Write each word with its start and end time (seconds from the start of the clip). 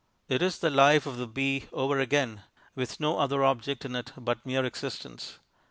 It 0.27 0.41
is 0.41 0.57
the 0.57 0.71
Life 0.71 1.05
of 1.05 1.17
the 1.17 1.27
Bee 1.27 1.67
over 1.71 1.99
again, 1.99 2.41
with 2.73 2.99
no 2.99 3.19
other 3.19 3.43
object 3.43 3.85
in 3.85 3.95
it 3.95 4.11
but 4.17 4.43
mere 4.47 4.65
existence. 4.65 5.37